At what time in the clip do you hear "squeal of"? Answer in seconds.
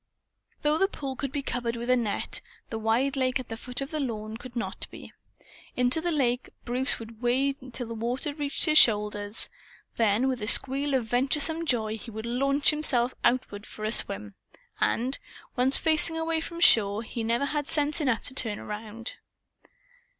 10.47-11.05